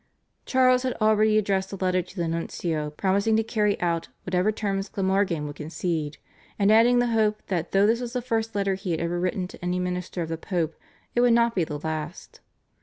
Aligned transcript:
Charles 0.47 0.81
had 0.81 0.97
already 0.99 1.37
addressed 1.37 1.71
a 1.71 1.75
letter 1.75 2.01
to 2.01 2.15
the 2.15 2.27
nuncio 2.27 2.89
promising 2.89 3.37
to 3.37 3.43
carry 3.43 3.79
out 3.79 4.07
whatever 4.23 4.51
terms 4.51 4.89
Glamorgan 4.89 5.45
would 5.45 5.57
concede, 5.57 6.17
and 6.57 6.71
adding 6.71 6.97
the 6.97 7.09
hope 7.13 7.43
that 7.49 7.71
though 7.71 7.85
this 7.85 8.01
was 8.01 8.13
the 8.13 8.19
first 8.23 8.55
letter 8.55 8.73
he 8.73 8.89
had 8.89 8.99
ever 8.99 9.19
written 9.19 9.47
to 9.49 9.63
any 9.63 9.77
minister 9.77 10.23
of 10.23 10.29
the 10.29 10.39
Pope 10.39 10.73
it 11.13 11.21
would 11.21 11.33
not 11.33 11.53
be 11.53 11.63
the 11.65 11.77
last. 11.77 12.39